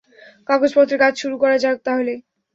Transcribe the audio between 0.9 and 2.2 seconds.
কাজ শুরু করা যাক তাহলে।